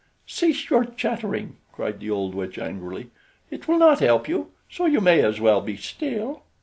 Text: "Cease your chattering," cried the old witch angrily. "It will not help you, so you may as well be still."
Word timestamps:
"Cease 0.25 0.67
your 0.71 0.83
chattering," 0.83 1.57
cried 1.71 1.99
the 1.99 2.09
old 2.09 2.33
witch 2.33 2.57
angrily. 2.57 3.11
"It 3.51 3.67
will 3.67 3.77
not 3.77 3.99
help 3.99 4.27
you, 4.27 4.49
so 4.67 4.87
you 4.87 4.99
may 4.99 5.21
as 5.21 5.39
well 5.39 5.61
be 5.61 5.77
still." 5.77 6.41